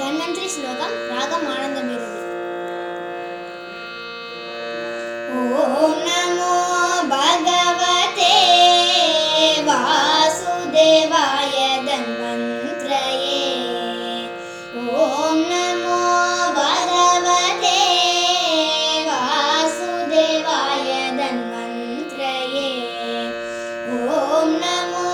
[0.00, 2.24] धन्वन्तरि श्लोकं रागम् आनन्दमेरुवि
[5.36, 6.50] ॐ नमो
[7.12, 8.34] भगवते
[9.68, 11.56] वासुदेवाय
[11.88, 13.40] धन्वन्त्रये
[15.04, 16.00] ॐ नमो
[16.58, 17.80] भगवते
[19.08, 20.90] वासुदेवाय
[21.22, 22.68] धन्वन्त्रये
[23.98, 25.06] ॐ नमो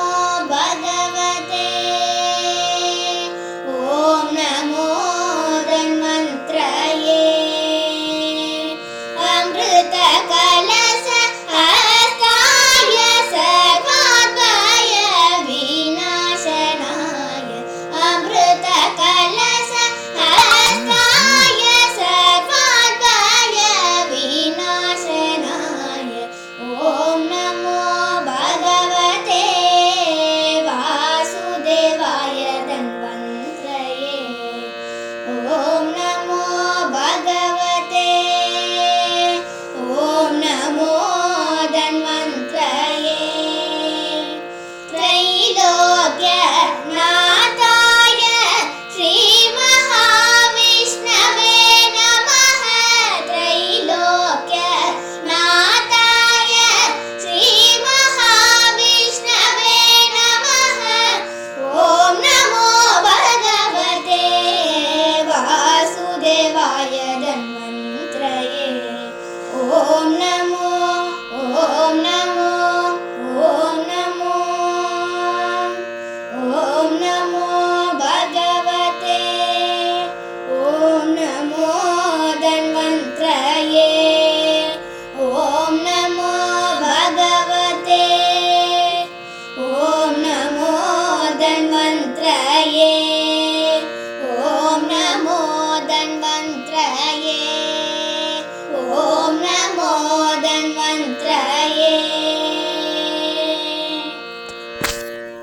[70.03, 70.52] சொன்ன